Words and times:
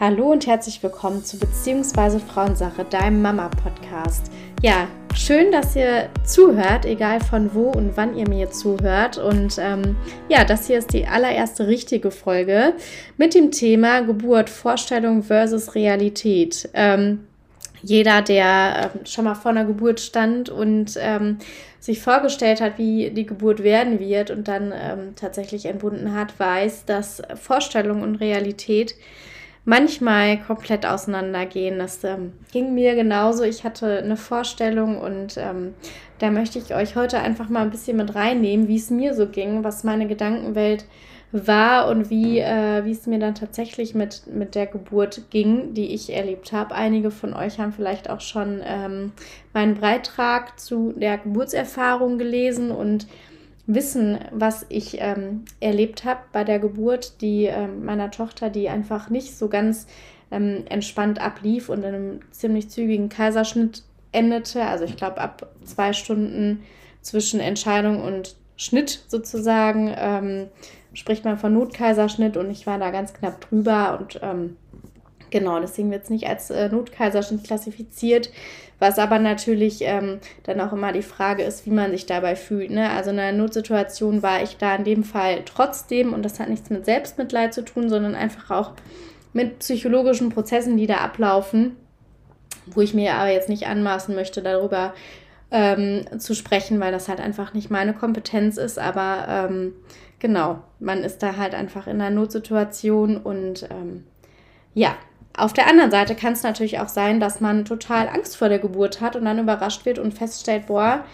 Hallo 0.00 0.32
und 0.32 0.46
herzlich 0.46 0.82
willkommen 0.82 1.22
zu 1.22 1.38
Beziehungsweise 1.38 2.20
Frauensache, 2.20 2.86
deinem 2.86 3.20
Mama-Podcast. 3.20 4.32
Ja, 4.62 4.88
schön, 5.14 5.52
dass 5.52 5.76
ihr 5.76 6.08
zuhört, 6.24 6.86
egal 6.86 7.20
von 7.20 7.52
wo 7.52 7.68
und 7.68 7.98
wann 7.98 8.16
ihr 8.16 8.26
mir 8.26 8.50
zuhört. 8.50 9.18
Und 9.18 9.58
ähm, 9.58 9.96
ja, 10.30 10.46
das 10.46 10.68
hier 10.68 10.78
ist 10.78 10.94
die 10.94 11.06
allererste 11.06 11.66
richtige 11.66 12.10
Folge 12.10 12.72
mit 13.18 13.34
dem 13.34 13.50
Thema 13.50 14.00
Geburt, 14.00 14.48
Vorstellung 14.48 15.22
versus 15.22 15.74
Realität. 15.74 16.70
Ähm, 16.72 17.26
jeder, 17.82 18.22
der 18.22 18.92
ähm, 18.94 19.04
schon 19.04 19.26
mal 19.26 19.34
vor 19.34 19.50
einer 19.50 19.66
Geburt 19.66 20.00
stand 20.00 20.48
und 20.48 20.94
ähm, 20.98 21.36
sich 21.78 22.00
vorgestellt 22.00 22.62
hat, 22.62 22.78
wie 22.78 23.10
die 23.10 23.26
Geburt 23.26 23.62
werden 23.62 24.00
wird 24.00 24.30
und 24.30 24.48
dann 24.48 24.72
ähm, 24.74 25.14
tatsächlich 25.14 25.66
entbunden 25.66 26.14
hat, 26.14 26.40
weiß, 26.40 26.86
dass 26.86 27.20
Vorstellung 27.34 28.00
und 28.00 28.14
Realität 28.14 28.94
manchmal 29.64 30.38
komplett 30.38 30.86
auseinandergehen. 30.86 31.78
Das 31.78 32.02
ähm, 32.04 32.32
ging 32.52 32.74
mir 32.74 32.94
genauso. 32.94 33.44
Ich 33.44 33.64
hatte 33.64 33.98
eine 33.98 34.16
Vorstellung 34.16 34.98
und 34.98 35.36
ähm, 35.36 35.74
da 36.18 36.30
möchte 36.30 36.58
ich 36.58 36.74
euch 36.74 36.96
heute 36.96 37.18
einfach 37.18 37.48
mal 37.48 37.62
ein 37.62 37.70
bisschen 37.70 37.96
mit 37.96 38.14
reinnehmen, 38.14 38.68
wie 38.68 38.76
es 38.76 38.90
mir 38.90 39.14
so 39.14 39.26
ging, 39.26 39.64
was 39.64 39.84
meine 39.84 40.06
Gedankenwelt 40.06 40.84
war 41.32 41.88
und 41.88 42.10
wie, 42.10 42.40
äh, 42.40 42.84
wie 42.84 42.90
es 42.90 43.06
mir 43.06 43.18
dann 43.18 43.34
tatsächlich 43.34 43.94
mit, 43.94 44.26
mit 44.26 44.54
der 44.54 44.66
Geburt 44.66 45.30
ging, 45.30 45.74
die 45.74 45.94
ich 45.94 46.12
erlebt 46.12 46.52
habe. 46.52 46.74
Einige 46.74 47.10
von 47.10 47.34
euch 47.34 47.60
haben 47.60 47.72
vielleicht 47.72 48.10
auch 48.10 48.20
schon 48.20 48.60
ähm, 48.64 49.12
meinen 49.54 49.76
Beitrag 49.76 50.58
zu 50.58 50.92
der 50.92 51.18
Geburtserfahrung 51.18 52.18
gelesen 52.18 52.72
und 52.72 53.06
wissen, 53.74 54.18
was 54.32 54.66
ich 54.68 55.00
ähm, 55.00 55.44
erlebt 55.60 56.04
habe 56.04 56.20
bei 56.32 56.44
der 56.44 56.58
Geburt 56.58 57.20
die, 57.20 57.44
ähm, 57.44 57.84
meiner 57.84 58.10
Tochter, 58.10 58.50
die 58.50 58.68
einfach 58.68 59.10
nicht 59.10 59.36
so 59.36 59.48
ganz 59.48 59.86
ähm, 60.30 60.64
entspannt 60.68 61.20
ablief 61.20 61.68
und 61.68 61.78
in 61.78 61.94
einem 61.94 62.20
ziemlich 62.30 62.68
zügigen 62.70 63.08
Kaiserschnitt 63.08 63.82
endete. 64.12 64.62
Also 64.62 64.84
ich 64.84 64.96
glaube 64.96 65.20
ab 65.20 65.50
zwei 65.64 65.92
Stunden 65.92 66.62
zwischen 67.00 67.40
Entscheidung 67.40 68.02
und 68.02 68.36
Schnitt 68.56 69.04
sozusagen 69.08 69.94
ähm, 69.96 70.48
spricht 70.92 71.24
man 71.24 71.38
von 71.38 71.54
Notkaiserschnitt 71.54 72.36
und 72.36 72.50
ich 72.50 72.66
war 72.66 72.78
da 72.78 72.90
ganz 72.90 73.14
knapp 73.14 73.40
drüber 73.40 73.98
und 73.98 74.20
ähm, 74.22 74.56
Genau, 75.30 75.60
deswegen 75.60 75.90
wird 75.90 76.04
es 76.04 76.10
nicht 76.10 76.26
als 76.26 76.50
äh, 76.50 76.68
Notkaiserschnitt 76.68 77.44
klassifiziert, 77.44 78.30
was 78.80 78.98
aber 78.98 79.18
natürlich 79.18 79.82
ähm, 79.82 80.18
dann 80.42 80.60
auch 80.60 80.72
immer 80.72 80.90
die 80.90 81.02
Frage 81.02 81.44
ist, 81.44 81.66
wie 81.66 81.70
man 81.70 81.92
sich 81.92 82.06
dabei 82.06 82.34
fühlt. 82.34 82.70
Ne? 82.70 82.90
Also 82.90 83.10
in 83.10 83.18
einer 83.18 83.36
Notsituation 83.36 84.22
war 84.22 84.42
ich 84.42 84.56
da 84.56 84.74
in 84.74 84.84
dem 84.84 85.04
Fall 85.04 85.42
trotzdem, 85.44 86.12
und 86.12 86.24
das 86.24 86.40
hat 86.40 86.48
nichts 86.48 86.70
mit 86.70 86.86
Selbstmitleid 86.86 87.54
zu 87.54 87.62
tun, 87.62 87.88
sondern 87.88 88.14
einfach 88.14 88.50
auch 88.50 88.72
mit 89.32 89.60
psychologischen 89.60 90.30
Prozessen, 90.30 90.76
die 90.76 90.86
da 90.86 90.96
ablaufen, 90.96 91.76
wo 92.66 92.80
ich 92.80 92.94
mir 92.94 93.14
aber 93.14 93.30
jetzt 93.30 93.48
nicht 93.48 93.66
anmaßen 93.66 94.14
möchte, 94.14 94.42
darüber 94.42 94.94
ähm, 95.50 96.04
zu 96.18 96.34
sprechen, 96.34 96.80
weil 96.80 96.90
das 96.90 97.08
halt 97.08 97.20
einfach 97.20 97.52
nicht 97.52 97.70
meine 97.70 97.92
Kompetenz 97.92 98.56
ist. 98.56 98.78
Aber 98.78 99.26
ähm, 99.28 99.74
genau, 100.18 100.60
man 100.78 101.04
ist 101.04 101.22
da 101.22 101.36
halt 101.36 101.54
einfach 101.54 101.86
in 101.86 102.00
einer 102.00 102.10
Notsituation 102.10 103.18
und 103.18 103.68
ähm, 103.70 104.04
ja, 104.72 104.94
auf 105.36 105.52
der 105.52 105.68
anderen 105.68 105.90
Seite 105.90 106.14
kann 106.14 106.32
es 106.32 106.42
natürlich 106.42 106.80
auch 106.80 106.88
sein, 106.88 107.20
dass 107.20 107.40
man 107.40 107.64
total 107.64 108.08
Angst 108.08 108.36
vor 108.36 108.48
der 108.48 108.58
Geburt 108.58 109.00
hat 109.00 109.16
und 109.16 109.24
dann 109.24 109.38
überrascht 109.38 109.84
wird 109.84 109.98
und 109.98 110.12
feststellt, 110.12 110.66
boah, 110.66 111.04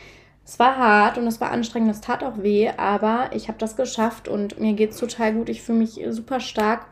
es 0.45 0.59
war 0.59 0.77
hart 0.77 1.19
und 1.19 1.27
es 1.27 1.41
war 1.41 1.50
anstrengend, 1.50 1.91
es 1.91 2.00
tat 2.00 2.22
auch 2.22 2.42
weh, 2.42 2.70
aber 2.77 3.31
ich 3.33 3.48
habe 3.48 3.59
das 3.59 3.77
geschafft 3.77 4.28
und 4.28 4.61
mir 4.61 4.75
geht 4.75 4.92
es 4.92 4.98
total 4.98 5.34
gut, 5.34 5.48
ich 5.48 5.62
fühle 5.62 5.78
mich 5.78 6.00
super 6.11 6.41
stark. 6.41 6.87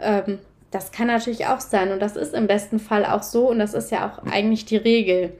Ähm, 0.00 0.40
das 0.72 0.90
kann 0.90 1.06
natürlich 1.06 1.46
auch 1.46 1.60
sein 1.60 1.92
und 1.92 2.00
das 2.00 2.16
ist 2.16 2.34
im 2.34 2.48
besten 2.48 2.80
Fall 2.80 3.06
auch 3.06 3.22
so 3.22 3.48
und 3.48 3.60
das 3.60 3.74
ist 3.74 3.92
ja 3.92 4.06
auch 4.06 4.30
eigentlich 4.30 4.64
die 4.64 4.76
Regel. 4.76 5.32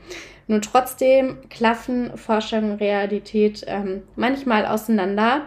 Nur 0.46 0.60
trotzdem 0.60 1.38
klaffen 1.50 2.16
Forschung 2.16 2.72
und 2.72 2.80
Realität 2.80 3.64
ähm, 3.66 4.04
manchmal 4.14 4.64
auseinander 4.64 5.42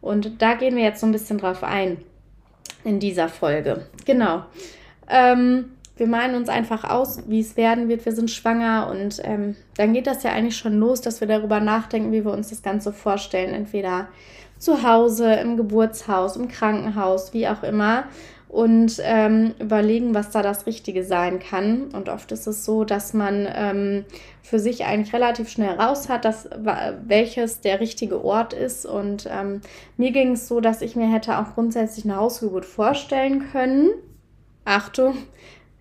und 0.00 0.40
da 0.40 0.54
gehen 0.54 0.76
wir 0.76 0.84
jetzt 0.84 1.00
so 1.00 1.06
ein 1.06 1.12
bisschen 1.12 1.38
drauf 1.38 1.64
ein 1.64 1.98
in 2.84 3.00
dieser 3.00 3.28
Folge. 3.28 3.86
Genau. 4.04 4.44
Ähm, 5.08 5.66
wir 5.96 6.08
malen 6.08 6.34
uns 6.34 6.48
einfach 6.48 6.84
aus, 6.84 7.20
wie 7.28 7.40
es 7.40 7.56
werden 7.56 7.88
wird. 7.88 8.04
Wir 8.04 8.12
sind 8.12 8.30
schwanger 8.30 8.88
und 8.90 9.20
ähm, 9.22 9.54
dann 9.76 9.92
geht 9.92 10.06
das 10.06 10.24
ja 10.24 10.32
eigentlich 10.32 10.56
schon 10.56 10.78
los, 10.78 11.00
dass 11.00 11.20
wir 11.20 11.28
darüber 11.28 11.60
nachdenken, 11.60 12.10
wie 12.10 12.24
wir 12.24 12.32
uns 12.32 12.50
das 12.50 12.62
Ganze 12.62 12.92
vorstellen. 12.92 13.54
Entweder 13.54 14.08
zu 14.58 14.82
Hause, 14.82 15.34
im 15.34 15.56
Geburtshaus, 15.56 16.36
im 16.36 16.48
Krankenhaus, 16.48 17.32
wie 17.32 17.46
auch 17.46 17.62
immer. 17.62 18.04
Und 18.48 19.00
ähm, 19.02 19.54
überlegen, 19.58 20.14
was 20.14 20.30
da 20.30 20.40
das 20.40 20.66
Richtige 20.66 21.04
sein 21.04 21.40
kann. 21.40 21.88
Und 21.92 22.08
oft 22.08 22.30
ist 22.30 22.46
es 22.46 22.64
so, 22.64 22.84
dass 22.84 23.12
man 23.12 23.48
ähm, 23.52 24.04
für 24.42 24.60
sich 24.60 24.84
eigentlich 24.84 25.12
relativ 25.12 25.48
schnell 25.48 25.74
raus 25.74 26.08
hat, 26.08 26.24
dass, 26.24 26.48
welches 27.04 27.62
der 27.62 27.80
richtige 27.80 28.24
Ort 28.24 28.52
ist. 28.52 28.86
Und 28.86 29.28
ähm, 29.28 29.60
mir 29.96 30.12
ging 30.12 30.32
es 30.32 30.46
so, 30.46 30.60
dass 30.60 30.82
ich 30.82 30.94
mir 30.94 31.10
hätte 31.10 31.38
auch 31.38 31.54
grundsätzlich 31.54 32.04
eine 32.04 32.16
Hausgeburt 32.16 32.64
vorstellen 32.64 33.50
können 33.50 33.90
Achtung, 34.64 35.16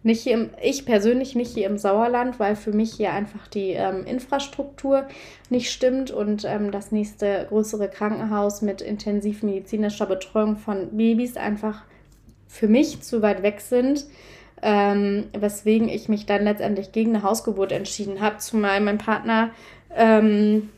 nicht 0.04 0.24
hier 0.24 0.34
im, 0.34 0.50
ich 0.62 0.86
persönlich 0.86 1.34
nicht 1.34 1.54
hier 1.54 1.66
im 1.68 1.78
Sauerland, 1.78 2.40
weil 2.40 2.58
für 2.58 2.74
mich 2.74 2.94
hier 2.94 3.14
einfach 3.14 3.48
die 3.48 3.70
ähm, 3.70 4.06
Infrastruktur 4.06 5.08
nicht 5.50 5.72
stimmt 5.72 6.12
und 6.12 6.44
ähm, 6.46 6.72
das 6.72 6.92
nächste 6.92 7.46
größere 7.48 7.88
Krankenhaus 7.88 8.62
mit 8.62 8.82
intensivmedizinischer 8.82 10.06
Betreuung 10.06 10.58
von 10.58 10.90
Babys 10.98 11.38
einfach 11.38 11.84
für 12.48 12.68
mich 12.68 13.02
zu 13.02 13.22
weit 13.22 13.44
weg 13.44 13.62
sind. 13.62 14.06
Ähm, 14.62 15.26
weswegen 15.38 15.90
ich 15.90 16.08
mich 16.08 16.26
dann 16.26 16.44
letztendlich 16.44 16.92
gegen 16.92 17.16
eine 17.16 17.24
Hausgeburt 17.24 17.72
entschieden 17.74 18.22
habe, 18.22 18.38
zumal 18.38 18.80
mein 18.80 18.98
Partner 18.98 19.52
ähm, 19.96 20.70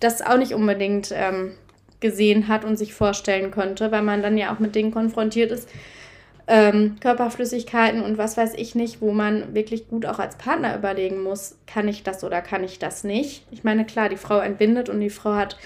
das 0.00 0.22
auch 0.22 0.38
nicht 0.38 0.52
unbedingt 0.52 1.12
ähm, 1.14 1.52
gesehen 2.00 2.48
hat 2.48 2.64
und 2.64 2.76
sich 2.76 2.94
vorstellen 2.94 3.50
konnte, 3.50 3.92
weil 3.92 4.02
man 4.02 4.22
dann 4.22 4.38
ja 4.38 4.54
auch 4.54 4.58
mit 4.58 4.74
Dingen 4.74 4.92
konfrontiert 4.92 5.50
ist, 5.50 5.68
ähm, 6.46 6.96
Körperflüssigkeiten 7.00 8.02
und 8.02 8.18
was 8.18 8.36
weiß 8.36 8.54
ich 8.54 8.74
nicht, 8.74 9.00
wo 9.00 9.12
man 9.12 9.54
wirklich 9.54 9.88
gut 9.88 10.04
auch 10.04 10.18
als 10.18 10.36
Partner 10.36 10.76
überlegen 10.76 11.22
muss, 11.22 11.56
kann 11.66 11.88
ich 11.88 12.02
das 12.02 12.22
oder 12.22 12.42
kann 12.42 12.64
ich 12.64 12.78
das 12.78 13.04
nicht. 13.04 13.46
Ich 13.50 13.64
meine, 13.64 13.84
klar, 13.84 14.08
die 14.08 14.16
Frau 14.16 14.38
entbindet 14.38 14.88
und 14.88 15.00
die 15.00 15.10
Frau 15.10 15.34
hat 15.34 15.56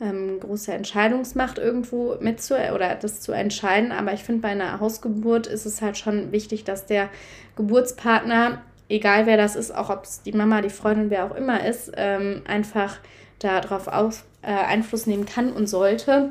ähm, 0.00 0.38
große 0.38 0.72
Entscheidungsmacht 0.72 1.58
irgendwo 1.58 2.16
mit 2.20 2.40
zu 2.40 2.54
oder 2.54 2.94
das 2.94 3.20
zu 3.20 3.32
entscheiden, 3.32 3.90
aber 3.90 4.12
ich 4.12 4.22
finde, 4.22 4.42
bei 4.42 4.48
einer 4.48 4.78
Hausgeburt 4.78 5.48
ist 5.48 5.66
es 5.66 5.82
halt 5.82 5.98
schon 5.98 6.30
wichtig, 6.30 6.62
dass 6.62 6.86
der 6.86 7.08
Geburtspartner, 7.56 8.62
egal 8.88 9.26
wer 9.26 9.36
das 9.36 9.56
ist, 9.56 9.74
auch 9.74 9.90
ob 9.90 10.04
es 10.04 10.22
die 10.22 10.32
Mama, 10.32 10.62
die 10.62 10.70
Freundin, 10.70 11.10
wer 11.10 11.24
auch 11.24 11.34
immer 11.34 11.66
ist, 11.66 11.90
ähm, 11.96 12.42
einfach 12.46 12.98
darauf 13.40 13.88
aus, 13.88 14.24
äh, 14.42 14.52
Einfluss 14.52 15.06
nehmen 15.06 15.26
kann 15.26 15.52
und 15.52 15.66
sollte 15.68 16.30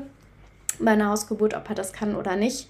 bei 0.80 0.92
einer 0.92 1.10
Hausgeburt, 1.10 1.54
ob 1.54 1.68
er 1.68 1.74
das 1.74 1.92
kann 1.92 2.16
oder 2.16 2.36
nicht. 2.36 2.68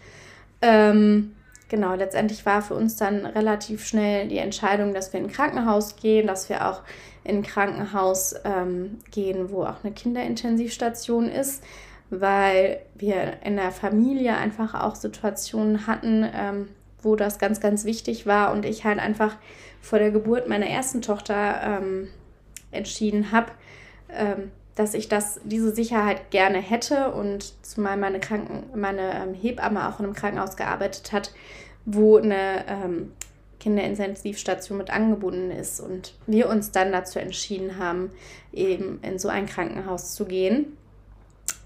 Ähm, 0.61 1.35
genau, 1.69 1.95
letztendlich 1.95 2.45
war 2.47 2.63
für 2.63 2.75
uns 2.75 2.97
dann 2.97 3.27
relativ 3.27 3.87
schnell 3.87 4.29
die 4.29 4.39
Entscheidung, 4.39 4.95
dass 4.95 5.13
wir 5.13 5.21
in 5.21 5.27
ein 5.27 5.33
Krankenhaus 5.33 5.97
gehen, 5.97 6.27
dass 6.27 6.49
wir 6.49 6.69
auch 6.69 6.83
in 7.25 7.39
ein 7.39 7.43
Krankenhaus 7.43 8.35
ähm, 8.45 8.99
gehen, 9.11 9.51
wo 9.51 9.65
auch 9.65 9.85
eine 9.85 9.93
Kinderintensivstation 9.93 11.29
ist, 11.29 11.63
weil 12.11 12.81
wir 12.95 13.43
in 13.45 13.57
der 13.57 13.71
Familie 13.71 14.37
einfach 14.37 14.75
auch 14.75 14.95
Situationen 14.95 15.87
hatten, 15.87 16.27
ähm, 16.35 16.69
wo 17.03 17.17
das 17.17 17.39
ganz, 17.39 17.61
ganz 17.61 17.85
wichtig 17.85 18.27
war 18.27 18.53
und 18.53 18.65
ich 18.65 18.85
halt 18.85 18.99
einfach 18.99 19.37
vor 19.81 19.99
der 19.99 20.11
Geburt 20.11 20.49
meiner 20.49 20.67
ersten 20.67 21.03
Tochter 21.03 21.61
ähm, 21.63 22.09
entschieden 22.71 23.31
habe, 23.31 23.53
ähm, 24.11 24.51
dass 24.79 24.95
ich 24.95 25.09
das, 25.09 25.41
diese 25.43 25.75
Sicherheit 25.75 26.31
gerne 26.31 26.59
hätte 26.59 27.11
und 27.11 27.53
zumal 27.65 27.97
meine, 27.97 28.21
Kranken, 28.21 28.79
meine 28.79 29.13
ähm, 29.13 29.35
Hebamme 29.35 29.89
auch 29.89 29.99
in 29.99 30.07
einem 30.07 30.15
Krankenhaus 30.15 30.57
gearbeitet 30.57 31.11
hat, 31.13 31.33
wo 31.85 32.17
eine 32.17 32.65
ähm, 32.69 33.13
Kinderintensivstation 33.59 34.79
mit 34.79 34.91
angebunden 34.91 35.51
ist 35.51 35.81
und 35.81 36.15
wir 36.29 36.49
uns 36.49 36.71
dann 36.71 36.93
dazu 36.93 37.19
entschieden 37.19 37.79
haben, 37.79 38.13
eben 38.53 39.01
in 39.03 39.19
so 39.19 39.29
ein 39.29 39.47
Krankenhaus 39.47 40.15
zu 40.15 40.27
gehen. 40.27 40.77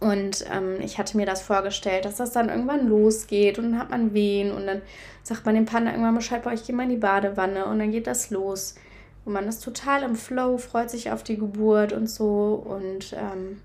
Und 0.00 0.46
ähm, 0.50 0.80
ich 0.80 0.96
hatte 0.96 1.18
mir 1.18 1.26
das 1.26 1.42
vorgestellt, 1.42 2.06
dass 2.06 2.16
das 2.16 2.32
dann 2.32 2.48
irgendwann 2.48 2.88
losgeht 2.88 3.58
und 3.58 3.72
dann 3.72 3.78
hat 3.78 3.90
man 3.90 4.14
Wehen 4.14 4.52
und 4.52 4.66
dann 4.66 4.80
sagt 5.22 5.44
man 5.44 5.54
dem 5.54 5.66
Partner 5.66 5.90
irgendwann 5.90 6.14
Bescheid, 6.14 6.42
boah, 6.42 6.52
ich 6.52 6.66
gehe 6.66 6.74
mal 6.74 6.84
in 6.84 6.88
die 6.88 6.96
Badewanne 6.96 7.66
und 7.66 7.78
dann 7.78 7.92
geht 7.92 8.06
das 8.06 8.30
los. 8.30 8.74
Und 9.24 9.32
man 9.32 9.46
ist 9.46 9.62
total 9.62 10.02
im 10.02 10.16
Flow, 10.16 10.58
freut 10.58 10.90
sich 10.90 11.10
auf 11.10 11.22
die 11.22 11.36
Geburt 11.36 11.92
und 11.92 12.08
so. 12.08 12.62
Und 12.64 13.14
ähm, 13.16 13.60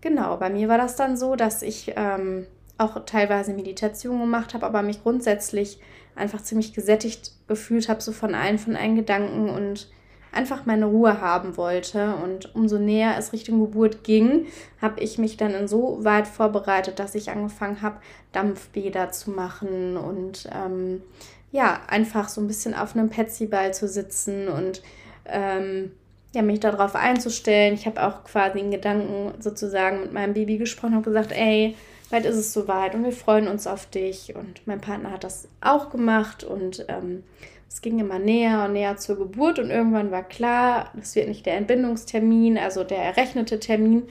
genau, 0.00 0.36
bei 0.36 0.50
mir 0.50 0.68
war 0.68 0.78
das 0.78 0.96
dann 0.96 1.16
so, 1.16 1.36
dass 1.36 1.62
ich 1.62 1.92
ähm, 1.96 2.46
auch 2.78 3.04
teilweise 3.04 3.52
Meditation 3.52 4.20
gemacht 4.20 4.54
habe, 4.54 4.64
aber 4.64 4.82
mich 4.82 5.02
grundsätzlich 5.02 5.78
einfach 6.16 6.42
ziemlich 6.42 6.72
gesättigt 6.72 7.32
gefühlt 7.46 7.88
habe, 7.88 8.00
so 8.00 8.12
von 8.12 8.34
allen, 8.34 8.58
von 8.58 8.74
allen 8.74 8.96
Gedanken 8.96 9.50
und 9.50 9.88
einfach 10.32 10.66
meine 10.66 10.86
Ruhe 10.86 11.20
haben 11.20 11.56
wollte. 11.56 12.14
Und 12.16 12.54
umso 12.54 12.78
näher 12.78 13.16
es 13.18 13.32
Richtung 13.32 13.60
Geburt 13.60 14.04
ging, 14.04 14.46
habe 14.80 15.00
ich 15.00 15.18
mich 15.18 15.36
dann 15.36 15.52
insoweit 15.52 16.26
vorbereitet, 16.26 16.98
dass 16.98 17.14
ich 17.14 17.30
angefangen 17.30 17.82
habe, 17.82 18.00
Dampfbäder 18.32 19.10
zu 19.10 19.30
machen 19.30 19.96
und 19.96 20.48
ähm, 20.54 21.02
ja, 21.52 21.80
einfach 21.88 22.28
so 22.28 22.40
ein 22.40 22.46
bisschen 22.46 22.74
auf 22.74 22.94
einem 22.94 23.10
Petsyball 23.10 23.74
zu 23.74 23.88
sitzen 23.88 24.48
und 24.48 24.82
ähm, 25.26 25.92
ja, 26.34 26.42
mich 26.42 26.60
darauf 26.60 26.94
einzustellen. 26.94 27.74
Ich 27.74 27.86
habe 27.86 28.02
auch 28.06 28.24
quasi 28.24 28.60
in 28.60 28.70
Gedanken 28.70 29.32
sozusagen 29.40 30.00
mit 30.00 30.12
meinem 30.12 30.34
Baby 30.34 30.58
gesprochen 30.58 30.96
und 30.96 31.02
gesagt, 31.02 31.32
ey, 31.32 31.76
bald 32.10 32.24
ist 32.24 32.36
es 32.36 32.52
soweit 32.52 32.94
und 32.94 33.04
wir 33.04 33.12
freuen 33.12 33.48
uns 33.48 33.66
auf 33.66 33.86
dich. 33.86 34.34
Und 34.36 34.66
mein 34.66 34.80
Partner 34.80 35.10
hat 35.10 35.24
das 35.24 35.48
auch 35.60 35.90
gemacht 35.90 36.44
und 36.44 36.84
ähm, 36.88 37.24
es 37.68 37.80
ging 37.80 37.98
immer 37.98 38.18
näher 38.18 38.64
und 38.64 38.72
näher 38.72 38.96
zur 38.96 39.16
Geburt 39.16 39.58
und 39.58 39.70
irgendwann 39.70 40.10
war 40.10 40.24
klar, 40.24 40.90
das 40.94 41.14
wird 41.14 41.28
nicht 41.28 41.46
der 41.46 41.56
Entbindungstermin, 41.56 42.58
also 42.58 42.84
der 42.84 42.98
errechnete 42.98 43.60
Termin, 43.60 44.08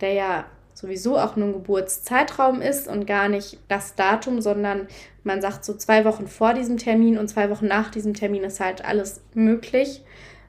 der 0.00 0.12
ja 0.12 0.44
sowieso 0.78 1.18
auch 1.18 1.34
nur 1.34 1.48
ein 1.48 1.52
Geburtszeitraum 1.54 2.62
ist 2.62 2.86
und 2.86 3.04
gar 3.04 3.28
nicht 3.28 3.58
das 3.66 3.96
Datum, 3.96 4.40
sondern 4.40 4.86
man 5.24 5.42
sagt 5.42 5.64
so 5.64 5.74
zwei 5.74 6.04
Wochen 6.04 6.28
vor 6.28 6.54
diesem 6.54 6.76
Termin 6.76 7.18
und 7.18 7.26
zwei 7.26 7.50
Wochen 7.50 7.66
nach 7.66 7.90
diesem 7.90 8.14
Termin 8.14 8.44
ist 8.44 8.60
halt 8.60 8.84
alles 8.84 9.20
möglich. 9.34 10.04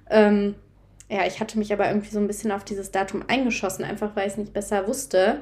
Ähm, 0.08 0.54
ja, 1.10 1.26
ich 1.26 1.40
hatte 1.40 1.58
mich 1.58 1.74
aber 1.74 1.88
irgendwie 1.88 2.12
so 2.12 2.20
ein 2.20 2.28
bisschen 2.28 2.52
auf 2.52 2.64
dieses 2.64 2.92
Datum 2.92 3.24
eingeschossen, 3.28 3.84
einfach 3.84 4.16
weil 4.16 4.28
ich 4.28 4.34
es 4.34 4.38
nicht 4.38 4.54
besser 4.54 4.88
wusste. 4.88 5.42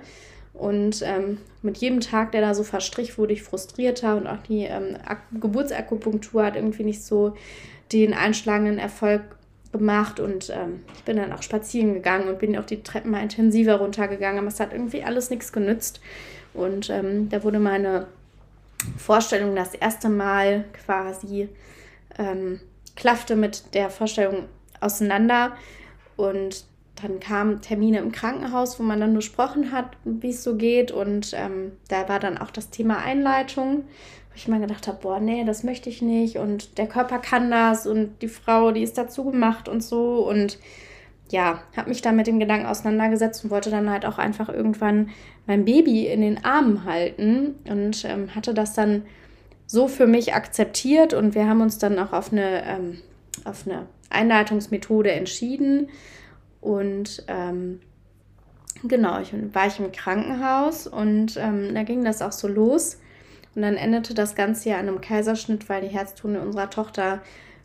Und 0.53 1.01
ähm, 1.03 1.39
mit 1.61 1.77
jedem 1.77 1.99
Tag, 1.99 2.31
der 2.31 2.39
da 2.39 2.53
so 2.55 2.63
verstrich, 2.63 3.17
wurde 3.17 3.33
ich 3.33 3.43
frustrierter 3.43 4.15
und 4.15 4.25
auch 4.25 4.41
die 4.47 4.63
ähm, 4.63 4.95
Geburtsakupunktur 5.33 6.45
hat 6.45 6.55
irgendwie 6.55 6.85
nicht 6.85 7.03
so 7.03 7.35
den 7.91 8.13
einschlagenden 8.13 8.79
Erfolg 8.79 9.21
gemacht 9.71 10.19
und 10.19 10.49
ähm, 10.49 10.83
ich 10.95 11.03
bin 11.03 11.17
dann 11.17 11.33
auch 11.33 11.41
spazieren 11.41 11.93
gegangen 11.93 12.29
und 12.29 12.39
bin 12.39 12.57
auch 12.57 12.65
die 12.65 12.83
Treppen 12.83 13.11
mal 13.11 13.21
intensiver 13.21 13.75
runtergegangen, 13.75 14.39
aber 14.39 14.47
es 14.47 14.59
hat 14.59 14.73
irgendwie 14.73 15.03
alles 15.03 15.29
nichts 15.29 15.51
genützt. 15.51 16.01
Und 16.53 16.89
ähm, 16.89 17.29
da 17.29 17.43
wurde 17.43 17.59
meine 17.59 18.07
Vorstellung 18.97 19.55
das 19.55 19.73
erste 19.73 20.09
Mal 20.09 20.65
quasi 20.85 21.49
ähm, 22.17 22.59
klaffte 22.95 23.35
mit 23.35 23.73
der 23.73 23.89
Vorstellung 23.89 24.45
auseinander. 24.79 25.55
Und 26.15 26.65
dann 27.01 27.19
kamen 27.19 27.61
Termine 27.61 27.99
im 27.99 28.11
Krankenhaus, 28.11 28.79
wo 28.79 28.83
man 28.83 28.99
dann 28.99 29.13
besprochen 29.13 29.71
hat, 29.71 29.97
wie 30.03 30.29
es 30.29 30.43
so 30.43 30.55
geht. 30.55 30.91
Und 30.91 31.33
ähm, 31.35 31.73
da 31.89 32.09
war 32.09 32.19
dann 32.19 32.37
auch 32.37 32.51
das 32.51 32.69
Thema 32.69 32.97
Einleitung, 32.97 33.83
wo 33.83 34.35
ich 34.35 34.47
mal 34.47 34.59
gedacht 34.59 34.87
habe, 34.87 34.99
boah, 35.01 35.19
nee, 35.19 35.43
das 35.45 35.63
möchte 35.63 35.89
ich 35.89 36.01
nicht. 36.01 36.37
Und 36.37 36.77
der 36.77 36.87
Körper 36.87 37.19
kann 37.19 37.51
das 37.51 37.85
und 37.85 38.21
die 38.21 38.27
Frau, 38.27 38.71
die 38.71 38.81
ist 38.81 38.97
dazu 38.97 39.25
gemacht 39.25 39.69
und 39.69 39.83
so. 39.83 40.27
Und 40.27 40.57
ja, 41.29 41.61
habe 41.75 41.89
mich 41.89 42.01
da 42.01 42.11
mit 42.11 42.25
dem 42.25 42.39
Gedanken 42.39 42.65
auseinandergesetzt 42.65 43.43
und 43.43 43.51
wollte 43.51 43.69
dann 43.69 43.89
halt 43.89 44.05
auch 44.05 44.17
einfach 44.17 44.49
irgendwann 44.49 45.09
mein 45.45 45.65
Baby 45.65 46.07
in 46.07 46.21
den 46.21 46.43
Armen 46.43 46.85
halten 46.85 47.55
und 47.69 48.05
ähm, 48.05 48.33
hatte 48.33 48.53
das 48.53 48.73
dann 48.73 49.03
so 49.67 49.87
für 49.87 50.07
mich 50.07 50.33
akzeptiert. 50.33 51.13
Und 51.13 51.35
wir 51.35 51.47
haben 51.47 51.61
uns 51.61 51.77
dann 51.77 51.99
auch 51.99 52.13
auf 52.13 52.31
eine, 52.31 52.63
ähm, 52.65 52.97
auf 53.43 53.67
eine 53.67 53.85
Einleitungsmethode 54.09 55.11
entschieden 55.11 55.89
und 56.61 57.23
ähm, 57.27 57.79
genau, 58.83 59.19
ich 59.21 59.33
war 59.53 59.67
ich 59.67 59.79
im 59.79 59.91
Krankenhaus 59.91 60.87
und 60.87 61.37
ähm, 61.37 61.73
da 61.73 61.83
ging 61.83 62.03
das 62.03 62.21
auch 62.21 62.31
so 62.31 62.47
los. 62.47 62.97
Und 63.55 63.63
dann 63.63 63.75
endete 63.75 64.13
das 64.13 64.35
Ganze 64.35 64.69
ja 64.69 64.77
an 64.77 64.87
einem 64.87 65.01
Kaiserschnitt, 65.01 65.67
weil 65.67 65.81
die 65.81 65.87
Herztone 65.87 66.41
unserer 66.41 66.69
Tochter 66.69 67.21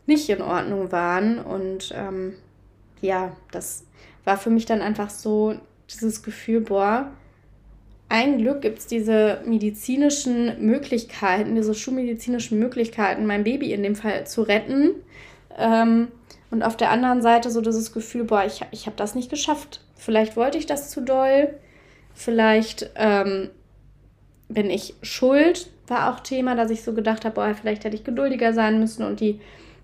nicht 0.07 0.27
in 0.29 0.41
Ordnung 0.41 0.91
waren. 0.91 1.37
Und 1.37 1.93
ähm, 1.95 2.33
ja, 3.01 3.35
das 3.51 3.85
war 4.25 4.37
für 4.37 4.49
mich 4.49 4.65
dann 4.65 4.81
einfach 4.81 5.11
so 5.11 5.55
dieses 5.91 6.23
Gefühl, 6.23 6.61
boah, 6.61 7.11
ein 8.09 8.37
Glück 8.37 8.61
gibt 8.61 8.79
es 8.79 8.87
diese 8.87 9.41
medizinischen 9.45 10.65
Möglichkeiten, 10.65 11.55
diese 11.55 11.73
schulmedizinischen 11.73 12.59
Möglichkeiten, 12.59 13.25
mein 13.25 13.43
Baby 13.43 13.73
in 13.73 13.83
dem 13.83 13.95
Fall 13.95 14.25
zu 14.27 14.41
retten. 14.43 14.91
Ähm, 15.57 16.07
und 16.53 16.61
auf 16.61 16.77
der 16.77 16.91
anderen 16.91 17.23
Seite 17.23 17.49
so 17.49 17.61
dieses 17.61 17.93
Gefühl, 17.93 18.25
boah, 18.25 18.45
ich, 18.45 18.61
ich 18.69 18.85
habe 18.85 18.95
das 18.95 19.15
nicht 19.15 19.31
geschafft. 19.31 19.81
Vielleicht 19.95 20.37
wollte 20.37 20.59
ich 20.59 20.67
das 20.67 20.91
zu 20.91 21.01
doll. 21.01 21.49
Vielleicht 22.13 22.91
ähm, 22.95 23.49
bin 24.49 24.69
ich 24.69 24.93
schuld, 25.01 25.71
war 25.87 26.13
auch 26.13 26.19
Thema, 26.19 26.53
dass 26.53 26.69
ich 26.69 26.83
so 26.83 26.93
gedacht 26.93 27.25
habe, 27.25 27.33
boah, 27.33 27.55
vielleicht 27.59 27.85
hätte 27.85 27.95
ich 27.95 28.03
geduldiger 28.03 28.53
sein 28.53 28.79
müssen 28.79 29.03
und 29.03 29.19
die 29.19 29.41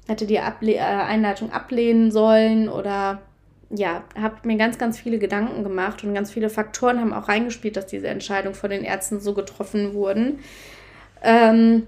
hätte 0.07 0.27
die 0.27 0.39
Able 0.39 0.75
äh, 0.75 0.79
Einleitung 0.79 1.51
ablehnen 1.51 2.11
sollen 2.11 2.69
oder 2.69 3.19
ja, 3.71 4.03
habe 4.15 4.47
mir 4.47 4.57
ganz, 4.57 4.77
ganz 4.77 4.99
viele 4.99 5.17
Gedanken 5.17 5.63
gemacht 5.63 6.03
und 6.03 6.13
ganz 6.13 6.29
viele 6.29 6.51
Faktoren 6.51 6.99
haben 6.99 7.13
auch 7.13 7.29
reingespielt, 7.29 7.77
dass 7.77 7.87
diese 7.87 8.09
Entscheidung 8.09 8.53
von 8.53 8.69
den 8.69 8.83
Ärzten 8.83 9.19
so 9.19 9.33
getroffen 9.33 9.95
wurden. 9.95 10.37
Ähm, 11.23 11.87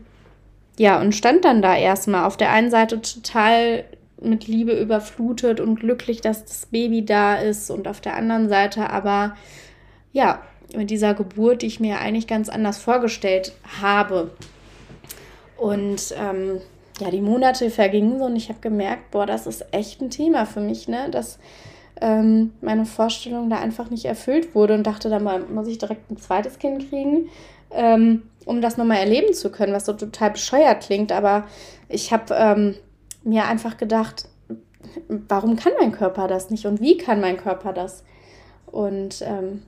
ja, 0.79 0.99
und 0.99 1.13
stand 1.13 1.45
dann 1.45 1.61
da 1.61 1.77
erstmal 1.77 2.25
auf 2.25 2.35
der 2.35 2.51
einen 2.51 2.71
Seite 2.71 2.99
total 2.99 3.83
mit 4.21 4.47
Liebe 4.47 4.73
überflutet 4.73 5.59
und 5.59 5.79
glücklich, 5.79 6.21
dass 6.21 6.45
das 6.45 6.67
Baby 6.67 7.03
da 7.03 7.35
ist 7.35 7.69
und 7.71 7.87
auf 7.87 8.01
der 8.01 8.15
anderen 8.15 8.49
Seite 8.49 8.89
aber 8.89 9.35
ja, 10.13 10.41
mit 10.75 10.89
dieser 10.89 11.13
Geburt, 11.13 11.61
die 11.61 11.67
ich 11.67 11.79
mir 11.79 11.99
eigentlich 11.99 12.27
ganz 12.27 12.49
anders 12.49 12.77
vorgestellt 12.77 13.53
habe. 13.81 14.31
Und 15.57 16.13
ähm, 16.17 16.61
ja, 16.99 17.11
die 17.11 17.21
Monate 17.21 17.69
vergingen 17.69 18.19
so 18.19 18.25
und 18.25 18.35
ich 18.35 18.49
habe 18.49 18.59
gemerkt, 18.61 19.11
boah, 19.11 19.25
das 19.25 19.47
ist 19.47 19.65
echt 19.71 20.01
ein 20.01 20.09
Thema 20.09 20.45
für 20.45 20.61
mich, 20.61 20.87
ne? 20.87 21.09
Dass 21.11 21.39
ähm, 21.99 22.53
meine 22.61 22.85
Vorstellung 22.85 23.49
da 23.49 23.59
einfach 23.59 23.89
nicht 23.89 24.05
erfüllt 24.05 24.55
wurde 24.55 24.73
und 24.73 24.87
dachte, 24.87 25.09
dann 25.09 25.23
muss 25.53 25.67
ich 25.67 25.77
direkt 25.77 26.09
ein 26.09 26.17
zweites 26.17 26.57
Kind 26.57 26.89
kriegen, 26.89 27.29
ähm, 27.71 28.23
um 28.45 28.61
das 28.61 28.77
nochmal 28.77 28.97
erleben 28.97 29.33
zu 29.33 29.51
können, 29.51 29.73
was 29.73 29.85
so 29.85 29.93
total 29.93 30.31
bescheuert 30.31 30.83
klingt. 30.83 31.11
Aber 31.11 31.45
ich 31.89 32.11
habe 32.11 32.33
ähm, 32.35 32.75
mir 33.23 33.45
einfach 33.45 33.77
gedacht, 33.77 34.27
warum 35.07 35.55
kann 35.55 35.73
mein 35.79 35.91
Körper 35.91 36.27
das 36.27 36.49
nicht 36.49 36.65
und 36.65 36.81
wie 36.81 36.97
kann 36.97 37.21
mein 37.21 37.37
Körper 37.37 37.73
das? 37.73 38.03
Und 38.65 39.21
ähm, 39.25 39.63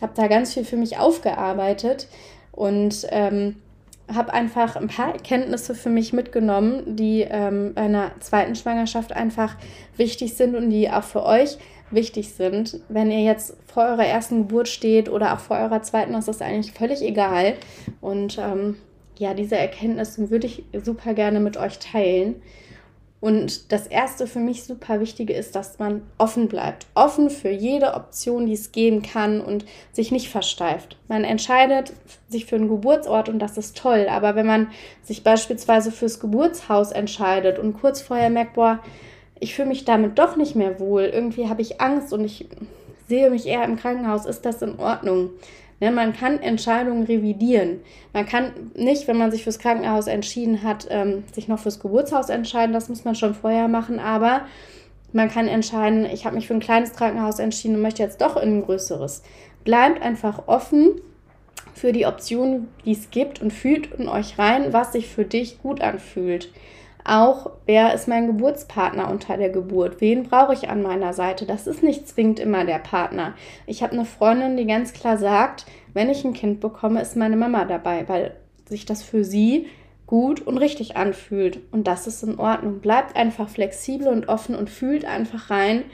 habe 0.00 0.12
da 0.14 0.28
ganz 0.28 0.54
viel 0.54 0.64
für 0.64 0.76
mich 0.76 0.98
aufgearbeitet 0.98 2.08
und 2.52 3.06
ähm, 3.10 3.56
habe 4.12 4.32
einfach 4.32 4.76
ein 4.76 4.88
paar 4.88 5.12
Erkenntnisse 5.12 5.74
für 5.74 5.90
mich 5.90 6.12
mitgenommen, 6.12 6.96
die 6.96 7.22
ähm, 7.22 7.72
bei 7.74 7.82
einer 7.82 8.12
zweiten 8.20 8.54
Schwangerschaft 8.54 9.12
einfach 9.12 9.56
wichtig 9.96 10.34
sind 10.34 10.54
und 10.54 10.70
die 10.70 10.90
auch 10.90 11.02
für 11.02 11.24
euch 11.24 11.58
wichtig 11.90 12.34
sind. 12.34 12.80
Wenn 12.88 13.10
ihr 13.10 13.22
jetzt 13.22 13.56
vor 13.66 13.84
eurer 13.84 14.04
ersten 14.04 14.46
Geburt 14.46 14.68
steht 14.68 15.08
oder 15.08 15.34
auch 15.34 15.40
vor 15.40 15.56
eurer 15.56 15.82
zweiten, 15.82 16.14
ist 16.14 16.28
das 16.28 16.42
eigentlich 16.42 16.72
völlig 16.72 17.02
egal. 17.02 17.54
Und 18.00 18.38
ähm, 18.38 18.76
ja, 19.18 19.34
diese 19.34 19.56
Erkenntnisse 19.56 20.30
würde 20.30 20.46
ich 20.46 20.64
super 20.82 21.14
gerne 21.14 21.40
mit 21.40 21.56
euch 21.56 21.78
teilen. 21.78 22.36
Und 23.20 23.72
das 23.72 23.86
erste 23.86 24.26
für 24.26 24.40
mich 24.40 24.64
super 24.64 25.00
wichtige 25.00 25.32
ist, 25.32 25.56
dass 25.56 25.78
man 25.78 26.02
offen 26.18 26.48
bleibt. 26.48 26.86
Offen 26.94 27.30
für 27.30 27.48
jede 27.48 27.94
Option, 27.94 28.46
die 28.46 28.52
es 28.52 28.72
geben 28.72 29.02
kann 29.02 29.40
und 29.40 29.64
sich 29.92 30.12
nicht 30.12 30.28
versteift. 30.28 30.98
Man 31.08 31.24
entscheidet 31.24 31.92
sich 32.28 32.44
für 32.44 32.56
einen 32.56 32.68
Geburtsort 32.68 33.28
und 33.28 33.38
das 33.38 33.56
ist 33.56 33.76
toll. 33.76 34.06
Aber 34.10 34.36
wenn 34.36 34.46
man 34.46 34.68
sich 35.02 35.24
beispielsweise 35.24 35.90
fürs 35.90 36.20
Geburtshaus 36.20 36.92
entscheidet 36.92 37.58
und 37.58 37.80
kurz 37.80 38.02
vorher 38.02 38.28
merkt, 38.28 38.54
boah, 38.54 38.80
ich 39.40 39.54
fühle 39.54 39.68
mich 39.68 39.84
damit 39.84 40.18
doch 40.18 40.36
nicht 40.36 40.54
mehr 40.54 40.78
wohl, 40.78 41.04
irgendwie 41.04 41.48
habe 41.48 41.62
ich 41.62 41.80
Angst 41.80 42.12
und 42.12 42.24
ich 42.24 42.46
sehe 43.08 43.30
mich 43.30 43.46
eher 43.46 43.64
im 43.64 43.76
Krankenhaus, 43.76 44.26
ist 44.26 44.44
das 44.44 44.62
in 44.62 44.78
Ordnung? 44.78 45.30
Ne, 45.78 45.90
man 45.90 46.14
kann 46.14 46.40
Entscheidungen 46.40 47.04
revidieren. 47.04 47.80
Man 48.14 48.24
kann 48.24 48.52
nicht, 48.74 49.06
wenn 49.08 49.18
man 49.18 49.30
sich 49.30 49.44
fürs 49.44 49.58
Krankenhaus 49.58 50.06
entschieden 50.06 50.62
hat, 50.62 50.86
ähm, 50.90 51.24
sich 51.32 51.48
noch 51.48 51.58
fürs 51.58 51.80
Geburtshaus 51.80 52.30
entscheiden. 52.30 52.72
Das 52.72 52.88
muss 52.88 53.04
man 53.04 53.14
schon 53.14 53.34
vorher 53.34 53.68
machen. 53.68 53.98
Aber 53.98 54.46
man 55.12 55.28
kann 55.28 55.48
entscheiden, 55.48 56.06
ich 56.06 56.24
habe 56.24 56.36
mich 56.36 56.46
für 56.46 56.54
ein 56.54 56.60
kleines 56.60 56.94
Krankenhaus 56.94 57.38
entschieden 57.38 57.76
und 57.76 57.82
möchte 57.82 58.02
jetzt 58.02 58.22
doch 58.22 58.36
in 58.36 58.58
ein 58.58 58.62
größeres. 58.62 59.22
Bleibt 59.64 60.02
einfach 60.02 60.46
offen 60.46 61.00
für 61.74 61.92
die 61.92 62.06
Optionen, 62.06 62.68
die 62.86 62.92
es 62.92 63.10
gibt 63.10 63.42
und 63.42 63.52
fühlt 63.52 63.92
in 63.92 64.08
euch 64.08 64.38
rein, 64.38 64.72
was 64.72 64.92
sich 64.92 65.08
für 65.08 65.24
dich 65.24 65.60
gut 65.60 65.82
anfühlt. 65.82 66.50
Auch, 67.08 67.50
wer 67.66 67.94
ist 67.94 68.08
mein 68.08 68.26
Geburtspartner 68.26 69.08
unter 69.08 69.36
der 69.36 69.50
Geburt? 69.50 70.00
Wen 70.00 70.24
brauche 70.24 70.52
ich 70.52 70.68
an 70.68 70.82
meiner 70.82 71.12
Seite? 71.12 71.46
Das 71.46 71.68
ist 71.68 71.84
nicht 71.84 72.08
zwingend 72.08 72.40
immer 72.40 72.64
der 72.64 72.80
Partner. 72.80 73.34
Ich 73.64 73.84
habe 73.84 73.92
eine 73.92 74.04
Freundin, 74.04 74.56
die 74.56 74.66
ganz 74.66 74.92
klar 74.92 75.16
sagt, 75.16 75.66
wenn 75.94 76.10
ich 76.10 76.24
ein 76.24 76.32
Kind 76.32 76.58
bekomme, 76.58 77.00
ist 77.00 77.16
meine 77.16 77.36
Mama 77.36 77.64
dabei, 77.64 78.08
weil 78.08 78.34
sich 78.68 78.86
das 78.86 79.04
für 79.04 79.22
sie 79.22 79.68
gut 80.08 80.40
und 80.40 80.58
richtig 80.58 80.96
anfühlt. 80.96 81.60
Und 81.70 81.86
das 81.86 82.08
ist 82.08 82.24
in 82.24 82.40
Ordnung. 82.40 82.80
Bleibt 82.80 83.14
einfach 83.14 83.48
flexibel 83.48 84.08
und 84.08 84.28
offen 84.28 84.56
und 84.56 84.68
fühlt 84.68 85.04
einfach 85.04 85.48
rein, 85.48 85.84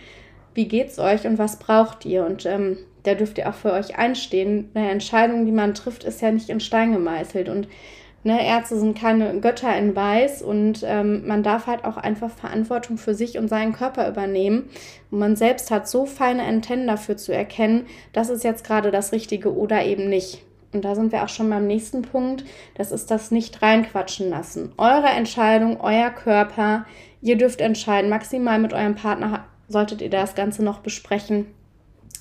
wie 0.55 0.67
geht's 0.67 0.99
euch 0.99 1.27
und 1.27 1.37
was 1.37 1.59
braucht 1.59 2.07
ihr? 2.07 2.25
Und 2.25 2.47
ähm, 2.47 2.79
da 3.03 3.15
dürft 3.15 3.37
ihr 3.37 3.51
auch 3.51 3.55
für 3.55 3.73
euch 3.73 3.99
einstehen. 3.99 4.71
Eine 4.73 4.91
Entscheidung, 4.91 5.45
die 5.45 5.53
man 5.53 5.75
trifft, 5.75 6.05
ist 6.05 6.23
ja 6.23 6.31
nicht 6.31 6.49
in 6.49 6.61
Stein 6.61 6.93
gemeißelt. 6.93 7.51
Und 7.51 7.69
Ne, 8.25 8.47
Ärzte 8.47 8.79
sind 8.79 8.97
keine 8.97 9.41
Götter 9.41 9.77
in 9.77 9.97
Weiß 9.97 10.43
und 10.43 10.85
ähm, 10.87 11.27
man 11.27 11.43
darf 11.43 11.67
halt 11.67 11.85
auch 11.85 11.97
einfach 11.97 12.31
Verantwortung 12.31 12.97
für 12.97 13.15
sich 13.15 13.37
und 13.37 13.49
seinen 13.49 13.73
Körper 13.73 14.09
übernehmen. 14.09 14.71
Und 15.11 15.19
man 15.19 15.35
selbst 15.35 15.73
hat 15.73 15.89
so 15.89 16.07
feine 16.07 16.45
Antennen 16.45 16.87
dafür 16.87 17.17
zu 17.17 17.35
erkennen, 17.35 17.87
das 18.13 18.31
ist 18.31 18.45
jetzt 18.45 18.65
gerade 18.65 18.93
das 18.93 19.11
Richtige 19.11 19.53
oder 19.53 19.85
eben 19.85 20.09
nicht. 20.09 20.45
Und 20.73 20.85
da 20.85 20.95
sind 20.95 21.11
wir 21.11 21.25
auch 21.25 21.29
schon 21.29 21.51
beim 21.51 21.67
nächsten 21.67 22.03
Punkt. 22.03 22.45
Das 22.77 22.93
ist 22.93 23.11
das 23.11 23.33
nicht 23.33 23.61
reinquatschen 23.61 24.31
lassen. 24.31 24.73
Eure 24.79 25.09
Entscheidung, 25.09 25.81
euer 25.81 26.11
Körper. 26.11 26.87
Ihr 27.21 27.37
dürft 27.37 27.61
entscheiden. 27.61 28.09
Maximal 28.09 28.59
mit 28.59 28.73
eurem 28.73 28.95
Partner 28.95 29.45
solltet 29.69 30.01
ihr 30.01 30.11
das 30.11 30.35
Ganze 30.35 30.65
noch 30.65 30.79
besprechen. 30.79 31.47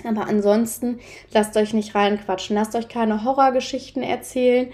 Aber 0.04 0.28
ansonsten 0.28 1.00
lasst 1.32 1.56
euch 1.56 1.74
nicht 1.74 1.96
reinquatschen. 1.96 2.56
Lasst 2.56 2.76
euch 2.76 2.90
keine 2.90 3.24
Horrorgeschichten 3.24 4.04
erzählen 4.04 4.70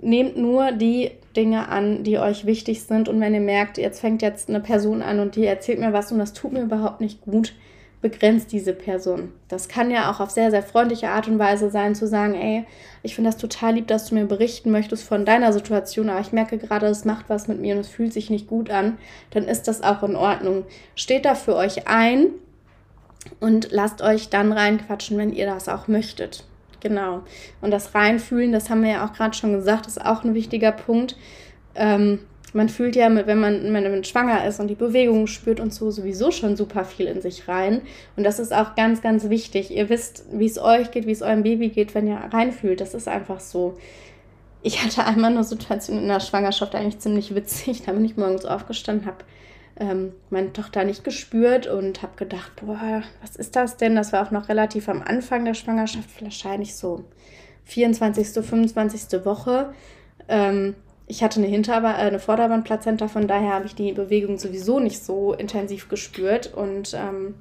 nehmt 0.00 0.36
nur 0.36 0.72
die 0.72 1.10
Dinge 1.36 1.68
an, 1.68 2.04
die 2.04 2.18
euch 2.18 2.46
wichtig 2.46 2.82
sind. 2.82 3.08
Und 3.08 3.20
wenn 3.20 3.34
ihr 3.34 3.40
merkt, 3.40 3.78
jetzt 3.78 4.00
fängt 4.00 4.22
jetzt 4.22 4.48
eine 4.48 4.60
Person 4.60 5.02
an 5.02 5.20
und 5.20 5.36
die 5.36 5.46
erzählt 5.46 5.78
mir 5.78 5.92
was 5.92 6.12
und 6.12 6.18
das 6.18 6.32
tut 6.32 6.52
mir 6.52 6.62
überhaupt 6.62 7.00
nicht 7.00 7.20
gut, 7.22 7.54
begrenzt 8.00 8.52
diese 8.52 8.72
Person. 8.72 9.32
Das 9.48 9.68
kann 9.68 9.90
ja 9.90 10.10
auch 10.10 10.20
auf 10.20 10.30
sehr, 10.30 10.50
sehr 10.50 10.62
freundliche 10.62 11.10
Art 11.10 11.26
und 11.26 11.38
Weise 11.38 11.70
sein, 11.70 11.94
zu 11.94 12.06
sagen, 12.06 12.34
ey, 12.34 12.64
ich 13.02 13.14
finde 13.14 13.30
das 13.30 13.40
total 13.40 13.74
lieb, 13.74 13.88
dass 13.88 14.08
du 14.08 14.14
mir 14.14 14.26
berichten 14.26 14.70
möchtest 14.70 15.02
von 15.02 15.24
deiner 15.24 15.52
Situation, 15.52 16.08
aber 16.08 16.20
ich 16.20 16.32
merke 16.32 16.58
gerade, 16.58 16.86
es 16.86 17.04
macht 17.04 17.28
was 17.28 17.48
mit 17.48 17.60
mir 17.60 17.74
und 17.74 17.80
es 17.80 17.88
fühlt 17.88 18.12
sich 18.12 18.30
nicht 18.30 18.46
gut 18.46 18.70
an, 18.70 18.98
dann 19.30 19.44
ist 19.44 19.66
das 19.66 19.82
auch 19.82 20.02
in 20.04 20.14
Ordnung. 20.14 20.64
Steht 20.94 21.24
da 21.24 21.34
für 21.34 21.56
euch 21.56 21.88
ein 21.88 22.28
und 23.40 23.68
lasst 23.72 24.00
euch 24.00 24.28
dann 24.28 24.52
reinquatschen, 24.52 25.18
wenn 25.18 25.32
ihr 25.32 25.46
das 25.46 25.68
auch 25.68 25.88
möchtet. 25.88 26.44
Genau. 26.80 27.22
Und 27.60 27.70
das 27.70 27.94
Reinfühlen, 27.94 28.52
das 28.52 28.70
haben 28.70 28.82
wir 28.82 28.90
ja 28.90 29.06
auch 29.06 29.12
gerade 29.12 29.36
schon 29.36 29.52
gesagt, 29.52 29.86
ist 29.86 30.04
auch 30.04 30.24
ein 30.24 30.34
wichtiger 30.34 30.72
Punkt. 30.72 31.16
Ähm, 31.74 32.20
man 32.54 32.68
fühlt 32.68 32.96
ja, 32.96 33.14
wenn 33.14 33.40
man, 33.40 33.62
wenn 33.62 33.90
man 33.90 34.04
schwanger 34.04 34.46
ist 34.46 34.58
und 34.58 34.68
die 34.68 34.74
Bewegungen 34.74 35.26
spürt 35.26 35.60
und 35.60 35.74
so, 35.74 35.90
sowieso 35.90 36.30
schon 36.30 36.56
super 36.56 36.84
viel 36.84 37.06
in 37.06 37.20
sich 37.20 37.46
rein. 37.46 37.82
Und 38.16 38.24
das 38.24 38.38
ist 38.38 38.54
auch 38.54 38.74
ganz, 38.74 39.02
ganz 39.02 39.28
wichtig. 39.28 39.70
Ihr 39.70 39.88
wisst, 39.88 40.24
wie 40.32 40.46
es 40.46 40.58
euch 40.58 40.90
geht, 40.90 41.06
wie 41.06 41.12
es 41.12 41.22
eurem 41.22 41.42
Baby 41.42 41.68
geht, 41.68 41.94
wenn 41.94 42.06
ihr 42.06 42.16
reinfühlt. 42.16 42.80
Das 42.80 42.94
ist 42.94 43.08
einfach 43.08 43.40
so. 43.40 43.76
Ich 44.62 44.82
hatte 44.82 45.04
einmal 45.04 45.30
eine 45.32 45.44
Situation 45.44 45.98
in 45.98 46.08
der 46.08 46.20
Schwangerschaft, 46.20 46.74
eigentlich 46.74 46.98
ziemlich 46.98 47.34
witzig. 47.34 47.82
Da 47.84 47.92
bin 47.92 48.04
ich 48.04 48.16
morgens 48.16 48.44
aufgestanden, 48.44 49.06
habe 49.06 49.18
ähm, 49.78 50.12
meine 50.30 50.52
Tochter 50.52 50.84
nicht 50.84 51.04
gespürt 51.04 51.66
und 51.66 52.02
habe 52.02 52.16
gedacht, 52.16 52.52
boah, 52.56 53.02
was 53.22 53.36
ist 53.36 53.56
das 53.56 53.76
denn? 53.76 53.94
Das 53.96 54.12
war 54.12 54.26
auch 54.26 54.30
noch 54.30 54.48
relativ 54.48 54.88
am 54.88 55.02
Anfang 55.02 55.44
der 55.44 55.54
Schwangerschaft, 55.54 56.22
wahrscheinlich 56.22 56.74
so 56.74 57.04
24., 57.64 58.44
25. 58.44 59.24
Woche. 59.24 59.72
Ähm, 60.28 60.74
ich 61.06 61.22
hatte 61.22 61.40
eine, 61.40 61.48
Hinterba 61.48 61.92
äh, 61.92 62.06
eine 62.06 62.18
Vorderwandplazenta, 62.18 63.08
von 63.08 63.28
daher 63.28 63.54
habe 63.54 63.66
ich 63.66 63.74
die 63.74 63.92
Bewegung 63.92 64.38
sowieso 64.38 64.80
nicht 64.80 65.02
so 65.02 65.32
intensiv 65.32 65.88
gespürt 65.88 66.52
und 66.54 66.94
ähm, 66.94 67.34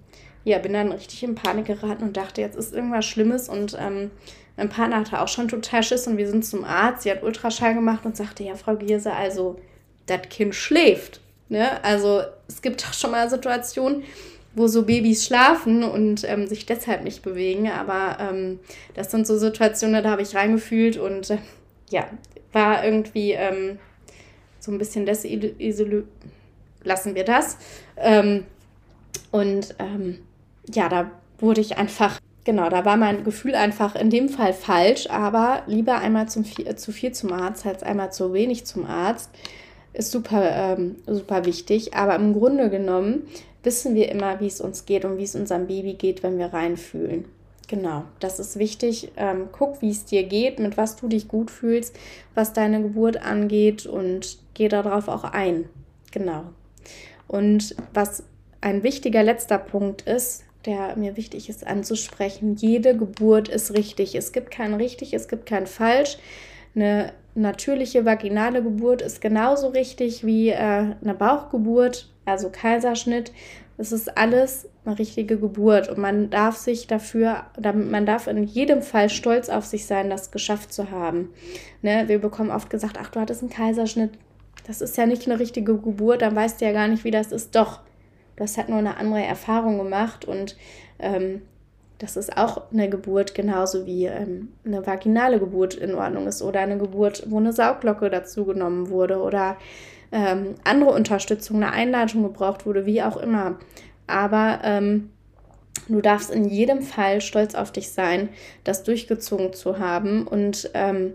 ja, 0.44 0.60
bin 0.60 0.74
dann 0.74 0.92
richtig 0.92 1.24
in 1.24 1.36
Panik 1.36 1.66
geraten 1.66 2.04
und 2.04 2.16
dachte, 2.16 2.42
jetzt 2.42 2.56
ist 2.56 2.74
irgendwas 2.74 3.06
Schlimmes 3.06 3.50
und 3.50 3.78
ähm, 3.80 4.12
mein 4.56 4.70
Partner 4.70 4.98
hatte 4.98 5.22
auch 5.22 5.28
schon 5.28 5.50
total 5.50 5.84
Schiss 5.84 6.08
und 6.08 6.18
wir 6.18 6.30
sind 6.30 6.46
zum 6.46 6.64
Arzt. 6.64 7.04
Sie 7.04 7.12
hat 7.12 7.24
Ultraschall 7.24 7.74
gemacht 7.74 8.06
und 8.06 8.16
sagte, 8.16 8.44
ja, 8.44 8.56
Frau 8.56 8.76
Gierse, 8.76 9.14
also 9.14 9.58
das 10.06 10.22
Kind 10.30 10.56
schläft. 10.56 11.22
Ne? 11.50 11.84
Also 11.84 12.22
es 12.48 12.62
gibt 12.62 12.86
auch 12.88 12.94
schon 12.94 13.12
mal 13.12 13.30
Situationen, 13.30 14.04
wo 14.54 14.68
so 14.68 14.84
Babys 14.84 15.26
schlafen 15.26 15.84
und 15.84 16.24
ähm, 16.28 16.48
sich 16.48 16.66
deshalb 16.66 17.04
nicht 17.04 17.22
bewegen. 17.22 17.70
Aber 17.70 18.18
ähm, 18.20 18.60
das 18.96 19.12
sind 19.12 19.28
so 19.28 19.38
Situationen, 19.38 20.04
da 20.04 20.10
habe 20.10 20.24
ich 20.24 20.36
reingefühlt 20.36 20.98
und 20.98 21.30
äh, 21.30 21.38
ja, 21.90 22.08
war 22.52 22.84
irgendwie 22.84 23.32
ähm, 23.32 23.80
so 24.60 24.72
ein 24.72 24.78
bisschen 24.78 25.06
desillusioniert. 25.06 26.06
Lassen 26.84 27.16
wir 27.16 27.26
das. 27.26 27.58
Ähm, 27.98 28.46
und 29.32 29.76
ähm, 29.80 30.20
ja, 30.74 30.88
da 30.90 31.12
wurde 31.40 31.60
ich 31.62 31.78
einfach, 31.78 32.20
genau, 32.46 32.70
da 32.70 32.86
war 32.86 32.98
mein 32.98 33.24
Gefühl 33.24 33.56
einfach 33.56 33.96
in 33.96 34.10
dem 34.10 34.30
Fall 34.30 34.54
falsch, 34.54 35.10
aber 35.10 35.64
lieber 35.68 35.98
einmal 36.00 36.30
zum, 36.30 36.46
zu 36.46 36.92
viel 36.92 37.12
zum 37.12 37.34
Arzt 37.34 37.66
als 37.66 37.84
einmal 37.84 38.12
zu 38.12 38.34
wenig 38.34 38.66
zum 38.66 38.86
Arzt 38.86 39.32
ist 39.94 40.12
super, 40.12 40.76
ähm, 40.78 40.98
super 41.06 41.46
wichtig. 41.46 41.94
Aber 41.94 42.16
im 42.16 42.34
Grunde 42.34 42.70
genommen 42.70 43.28
wissen 43.64 43.96
wir 43.96 44.10
immer, 44.10 44.40
wie 44.40 44.48
es 44.48 44.62
uns 44.62 44.86
geht 44.86 45.06
und 45.06 45.18
wie 45.18 45.24
es 45.24 45.36
unserem 45.36 45.68
Baby 45.68 45.94
geht, 45.94 46.24
wenn 46.24 46.38
wir 46.38 46.54
reinfühlen. 46.54 47.26
Genau, 47.68 48.04
das 48.22 48.40
ist 48.40 48.58
wichtig. 48.58 49.12
Ähm, 49.18 49.50
guck, 49.52 49.82
wie 49.82 49.90
es 49.90 50.06
dir 50.06 50.24
geht, 50.24 50.60
mit 50.60 50.78
was 50.78 50.96
du 50.96 51.10
dich 51.10 51.28
gut 51.28 51.52
fühlst, 51.52 51.96
was 52.34 52.54
deine 52.54 52.82
Geburt 52.82 53.22
angeht 53.22 53.86
und 53.86 54.38
geh 54.54 54.70
darauf 54.70 55.10
auch 55.10 55.26
ein. 55.26 55.66
Genau. 56.12 56.44
Und 57.28 57.76
was 57.94 58.24
ein 58.62 58.84
wichtiger 58.84 59.22
letzter 59.22 59.58
Punkt 59.58 60.04
ist, 60.04 60.44
der 60.66 60.96
mir 60.96 61.18
wichtig 61.18 61.50
ist 61.50 61.68
anzusprechen, 61.68 62.56
jede 62.56 62.96
Geburt 62.96 63.50
ist 63.50 63.74
richtig. 63.74 64.16
Es 64.16 64.32
gibt 64.32 64.52
kein 64.52 64.74
richtig, 64.74 65.14
es 65.14 65.28
gibt 65.28 65.46
kein 65.46 65.68
falsch. 65.68 66.18
Eine 66.74 67.12
natürliche 67.38 68.06
vaginale 68.06 68.64
Geburt 68.64 69.02
ist 69.02 69.22
genauso 69.22 69.70
richtig 69.70 70.26
wie 70.26 70.50
äh, 70.50 70.56
eine 70.58 71.14
Bauchgeburt, 71.18 72.12
also 72.26 72.50
Kaiserschnitt. 72.52 73.32
Es 73.78 73.92
ist 73.92 74.18
alles 74.18 74.68
eine 74.86 74.98
richtige 74.98 75.38
Geburt 75.38 75.88
und 75.88 76.00
man 76.00 76.32
darf 76.32 76.58
sich 76.58 76.88
dafür, 76.88 77.46
man 77.62 78.08
darf 78.08 78.26
in 78.26 78.44
jedem 78.44 78.82
Fall 78.82 79.10
stolz 79.10 79.50
auf 79.50 79.66
sich 79.66 79.86
sein, 79.86 80.10
das 80.10 80.32
geschafft 80.32 80.74
zu 80.74 80.90
haben. 80.90 81.30
Ne? 81.84 82.06
Wir 82.08 82.20
bekommen 82.20 82.50
oft 82.50 82.72
gesagt, 82.72 82.98
ach, 83.00 83.10
du 83.10 83.20
hattest 83.20 83.42
einen 83.44 83.52
Kaiserschnitt. 83.52 84.18
Das 84.66 84.82
ist 84.82 84.98
ja 84.98 85.06
nicht 85.06 85.28
eine 85.28 85.40
richtige 85.40 85.78
Geburt, 85.78 86.24
dann 86.24 86.36
weißt 86.36 86.60
du 86.60 86.66
ja 86.66 86.72
gar 86.72 86.88
nicht, 86.88 87.04
wie 87.04 87.12
das 87.12 87.32
ist. 87.32 87.56
Doch, 87.56 87.82
du 88.36 88.44
hast 88.44 88.58
halt 88.58 88.70
nur 88.70 88.80
eine 88.80 88.98
andere 88.98 89.24
Erfahrung 89.24 89.78
gemacht 89.78 90.26
und 90.26 90.58
ähm, 91.00 91.44
das 92.00 92.16
ist 92.16 92.38
auch 92.38 92.72
eine 92.72 92.90
Geburt, 92.90 93.34
genauso 93.34 93.86
wie 93.86 94.06
ähm, 94.06 94.50
eine 94.66 94.86
vaginale 94.86 95.40
Geburt 95.40 95.74
in 95.74 95.96
Ordnung 95.96 96.28
ist 96.28 96.42
oder 96.42 96.60
eine 96.60 96.78
Geburt, 96.78 97.24
wo 97.28 97.38
eine 97.38 97.54
Sauglocke 97.54 98.10
dazu 98.10 98.46
genommen 98.46 98.90
wurde 98.90 99.20
oder 99.20 99.58
ähm, 100.12 100.56
andere 100.64 100.92
Unterstützung, 100.92 101.58
eine 101.58 101.72
Einleitung 101.72 102.24
gebraucht 102.24 102.66
wurde, 102.66 102.86
wie 102.86 103.02
auch 103.02 103.18
immer. 103.18 103.58
Aber 104.06 104.60
ähm, 104.64 105.10
du 105.88 106.02
darfst 106.02 106.30
in 106.30 106.46
jedem 106.46 106.82
Fall 106.82 107.20
stolz 107.20 107.56
auf 107.56 107.72
dich 107.72 107.92
sein, 107.92 108.30
das 108.64 108.84
durchgezogen 108.84 109.54
zu 109.54 109.80
haben 109.80 110.28
und 110.28 110.70
ähm, 110.76 111.14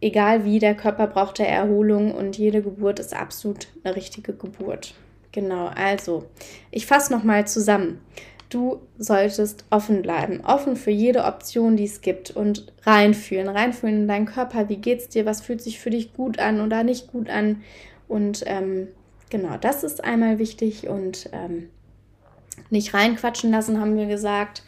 egal 0.00 0.44
wie, 0.44 0.60
der 0.60 0.74
Körper 0.74 1.08
braucht 1.08 1.38
der 1.38 1.48
Erholung 1.48 2.12
und 2.12 2.38
jede 2.38 2.62
Geburt 2.62 3.00
ist 3.00 3.14
absolut 3.14 3.68
eine 3.82 3.96
richtige 3.96 4.34
Geburt. 4.34 4.94
Genau, 5.32 5.70
also 5.74 6.26
ich 6.70 6.86
fasse 6.86 7.12
nochmal 7.12 7.46
zusammen 7.46 8.00
du 8.52 8.80
solltest 8.98 9.64
offen 9.70 10.02
bleiben, 10.02 10.40
offen 10.44 10.76
für 10.76 10.90
jede 10.90 11.24
Option, 11.24 11.76
die 11.76 11.84
es 11.84 12.00
gibt 12.00 12.30
und 12.30 12.72
reinfühlen, 12.82 13.48
reinfühlen 13.48 14.02
in 14.02 14.08
deinen 14.08 14.26
Körper, 14.26 14.68
wie 14.68 14.76
geht's 14.76 15.08
dir, 15.08 15.26
was 15.26 15.40
fühlt 15.40 15.62
sich 15.62 15.80
für 15.80 15.90
dich 15.90 16.12
gut 16.12 16.38
an 16.38 16.60
oder 16.60 16.82
nicht 16.82 17.10
gut 17.12 17.28
an 17.28 17.62
und 18.08 18.44
ähm, 18.46 18.88
genau, 19.30 19.56
das 19.60 19.84
ist 19.84 20.04
einmal 20.04 20.38
wichtig 20.38 20.88
und 20.88 21.30
ähm, 21.32 21.70
nicht 22.70 22.94
reinquatschen 22.94 23.50
lassen, 23.50 23.80
haben 23.80 23.96
wir 23.96 24.06
gesagt. 24.06 24.62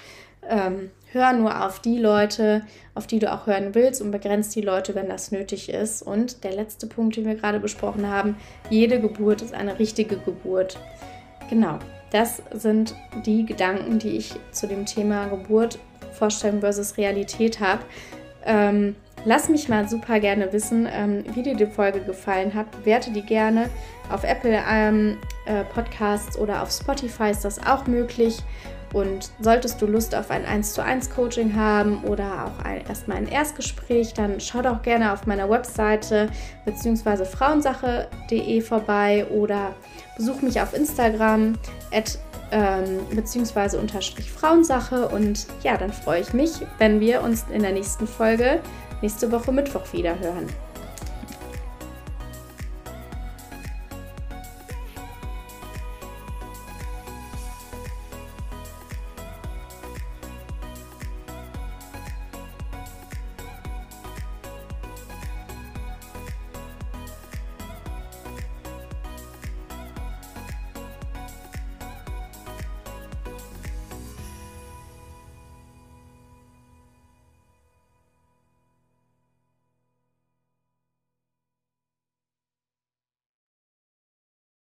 Ähm, 0.48 0.90
hör 1.12 1.32
nur 1.32 1.64
auf 1.64 1.80
die 1.80 1.98
Leute, 1.98 2.62
auf 2.94 3.06
die 3.06 3.18
du 3.18 3.32
auch 3.32 3.46
hören 3.46 3.74
willst 3.74 4.02
und 4.02 4.10
begrenzt 4.10 4.54
die 4.56 4.60
Leute, 4.60 4.94
wenn 4.94 5.08
das 5.08 5.30
nötig 5.30 5.68
ist. 5.68 6.02
Und 6.02 6.44
der 6.44 6.54
letzte 6.54 6.86
Punkt, 6.86 7.16
den 7.16 7.24
wir 7.24 7.34
gerade 7.34 7.60
besprochen 7.60 8.08
haben, 8.08 8.36
jede 8.68 9.00
Geburt 9.00 9.42
ist 9.42 9.54
eine 9.54 9.78
richtige 9.78 10.16
Geburt. 10.16 10.78
Genau, 11.50 11.78
das 12.10 12.42
sind 12.52 12.94
die 13.26 13.44
Gedanken, 13.44 13.98
die 13.98 14.16
ich 14.16 14.34
zu 14.50 14.66
dem 14.66 14.86
Thema 14.86 15.26
Geburt, 15.26 15.78
Vorstellung 16.12 16.60
versus 16.60 16.96
Realität 16.96 17.60
habe. 17.60 17.82
Ähm, 18.44 18.94
lass 19.24 19.48
mich 19.48 19.68
mal 19.68 19.88
super 19.88 20.20
gerne 20.20 20.52
wissen, 20.52 20.88
ähm, 20.90 21.24
wie 21.34 21.42
dir 21.42 21.56
die 21.56 21.66
Folge 21.66 22.00
gefallen 22.00 22.54
hat. 22.54 22.70
Bewerte 22.70 23.10
die 23.10 23.22
gerne. 23.22 23.68
Auf 24.10 24.22
Apple 24.24 24.62
ähm, 24.70 25.16
äh, 25.46 25.64
Podcasts 25.64 26.38
oder 26.38 26.62
auf 26.62 26.70
Spotify 26.70 27.30
ist 27.30 27.44
das 27.44 27.64
auch 27.66 27.86
möglich. 27.86 28.38
Und 28.94 29.32
solltest 29.40 29.82
du 29.82 29.86
Lust 29.86 30.14
auf 30.14 30.30
ein 30.30 30.46
1 30.46 30.72
zu 30.72 30.82
1 30.82 31.10
Coaching 31.10 31.56
haben 31.56 32.04
oder 32.04 32.46
auch 32.46 32.64
ein, 32.64 32.86
erstmal 32.86 33.16
ein 33.16 33.26
Erstgespräch, 33.26 34.14
dann 34.14 34.40
schau 34.40 34.62
doch 34.62 34.82
gerne 34.82 35.12
auf 35.12 35.26
meiner 35.26 35.50
Webseite 35.50 36.30
bzw. 36.64 37.24
frauensache.de 37.24 38.60
vorbei 38.60 39.26
oder 39.30 39.74
besuch 40.16 40.40
mich 40.42 40.60
auf 40.60 40.74
Instagram 40.74 41.58
at, 41.92 42.18
ähm, 42.52 43.00
beziehungsweise 43.12 43.80
unterstrich 43.80 44.30
Frauensache 44.30 45.08
und 45.08 45.48
ja, 45.64 45.76
dann 45.76 45.92
freue 45.92 46.20
ich 46.20 46.32
mich, 46.32 46.52
wenn 46.78 47.00
wir 47.00 47.20
uns 47.22 47.46
in 47.50 47.62
der 47.62 47.72
nächsten 47.72 48.06
Folge 48.06 48.60
nächste 49.02 49.32
Woche 49.32 49.50
Mittwoch 49.50 49.92
wieder 49.92 50.16
hören. 50.20 50.46